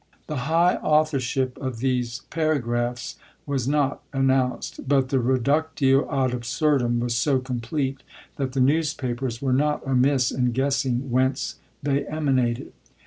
[0.25, 7.13] The high authorship of these paragraphs was not announced, but the reductio ad absurdum was
[7.15, 8.01] so complete
[8.37, 12.73] that the newspapers were not amiss in guessing whence they emanated.